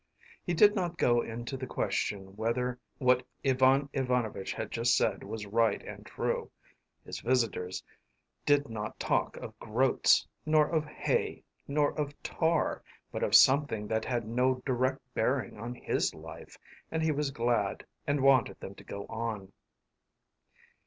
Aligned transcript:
He 0.43 0.55
did 0.55 0.73
not 0.73 0.97
go 0.97 1.21
into 1.21 1.55
the 1.55 1.67
question 1.67 2.35
whether 2.35 2.79
what 2.97 3.21
Ivan 3.45 3.87
Ivanovitch 3.93 4.51
had 4.51 4.71
just 4.71 4.97
said 4.97 5.23
was 5.23 5.45
right 5.45 5.79
and 5.83 6.03
true. 6.03 6.49
His 7.05 7.19
visitors 7.19 7.83
did 8.43 8.67
not 8.67 8.99
talk 8.99 9.37
of 9.37 9.59
groats, 9.59 10.27
nor 10.43 10.67
of 10.67 10.85
hay, 10.85 11.43
nor 11.67 11.91
of 11.99 12.19
tar, 12.23 12.81
but 13.11 13.21
of 13.21 13.35
something 13.35 13.85
that 13.89 14.03
had 14.05 14.27
no 14.27 14.63
direct 14.65 15.01
bearing 15.13 15.59
on 15.59 15.75
his 15.75 16.15
life, 16.15 16.57
and 16.89 17.03
he 17.03 17.11
was 17.11 17.29
glad 17.29 17.85
and 18.07 18.21
wanted 18.23 18.59
them 18.59 18.73
to 18.73 18.83
go 18.83 19.05
on. 19.05 19.53